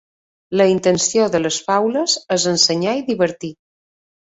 La 0.61 0.65
intenció 0.71 1.27
de 1.35 1.41
les 1.43 1.59
faules 1.67 2.17
és 2.39 2.49
ensenyar 2.55 2.99
i 3.03 3.07
divertir. 3.13 3.55